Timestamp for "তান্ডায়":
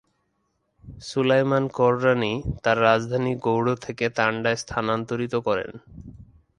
4.09-4.55